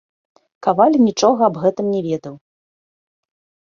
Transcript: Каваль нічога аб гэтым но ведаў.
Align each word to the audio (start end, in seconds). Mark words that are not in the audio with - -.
Каваль 0.67 0.97
нічога 1.07 1.41
аб 1.49 1.61
гэтым 1.67 1.85
но 1.93 1.99
ведаў. 2.09 2.35